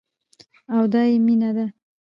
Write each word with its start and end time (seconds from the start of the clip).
او 0.73 0.81
دايې 0.93 1.17
مينه 1.25 1.49
ده. 1.55 1.65